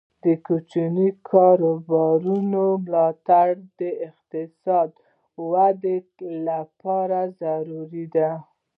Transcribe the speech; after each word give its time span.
د 0.23 0.25
کوچنیو 0.47 1.17
کاروبارونو 1.31 2.63
ملاتړ 2.85 3.49
د 3.79 3.81
اقتصاد 4.07 4.89
د 4.95 4.99
ودې 5.51 5.97
لپاره 6.47 7.19
ضروري 7.41 8.05
دی. 8.15 8.29